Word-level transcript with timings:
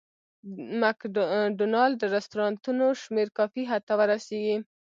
د 0.03 0.03
مک 0.81 0.99
ډونالډ 1.59 1.99
رستورانتونو 2.15 2.85
شمېر 3.01 3.27
کافي 3.37 3.63
حد 3.71 3.81
ته 3.87 3.93
ورسېږي. 3.99 4.57